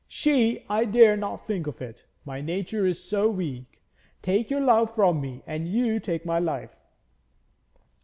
[0.07, 2.05] She I dare not think of it!
[2.25, 3.83] My nature is so weak.
[4.23, 6.75] Take your love from me and you take my life.'